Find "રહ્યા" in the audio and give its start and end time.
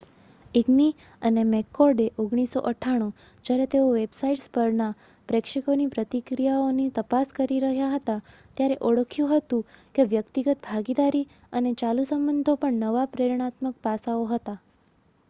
7.61-7.91